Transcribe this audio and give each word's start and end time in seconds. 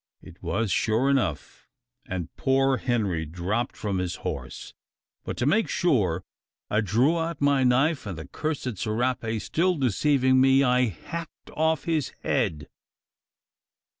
It 0.23 0.41
was 0.41 0.71
sure 0.71 1.11
enough; 1.11 1.67
and 2.07 2.35
poor 2.35 2.77
Henry 2.77 3.23
dropped 3.23 3.77
from 3.77 3.99
his 3.99 4.15
horse. 4.25 4.73
But 5.23 5.37
to 5.37 5.45
make 5.45 5.65
more 5.65 5.69
sure, 5.69 6.23
I 6.71 6.81
drew 6.81 7.19
out 7.19 7.39
my 7.39 7.63
knife; 7.63 8.07
and 8.07 8.17
the 8.17 8.27
cursed 8.27 8.79
serape 8.79 9.39
still 9.39 9.75
deceiving 9.75 10.41
me, 10.41 10.63
I 10.63 10.85
hacked 10.85 11.51
off 11.51 11.83
his 11.83 12.13
head." 12.23 12.67